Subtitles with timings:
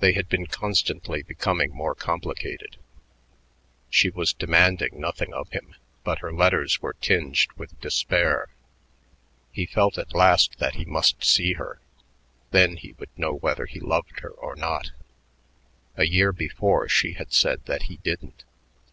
[0.00, 2.78] They had been constantly becoming more complicated.
[3.90, 8.48] She was demanding nothing of him, but her letters were tinged with despair.
[9.52, 11.78] He felt at last that he must see her.
[12.50, 14.90] Then he would know whether he loved her or not.
[15.96, 18.42] A year before she had said that he didn't.